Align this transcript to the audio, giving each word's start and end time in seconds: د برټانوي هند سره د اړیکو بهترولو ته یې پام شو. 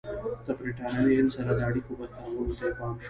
د 0.45 0.47
برټانوي 0.59 1.13
هند 1.19 1.31
سره 1.35 1.51
د 1.53 1.59
اړیکو 1.69 1.91
بهترولو 1.99 2.53
ته 2.57 2.63
یې 2.67 2.71
پام 2.77 2.93
شو. 2.93 2.99